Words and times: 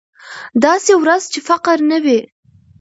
داسې 0.63 0.91
ورځ 1.03 1.21
چې 1.33 1.39
فقر 1.49 1.77
نه 1.91 1.97
وي. 2.03 2.19